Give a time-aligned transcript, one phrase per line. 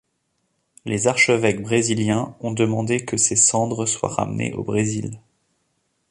[0.85, 5.19] Les archevêques brésiliens ont demandé que ses cendres soient ramenées au Brésil.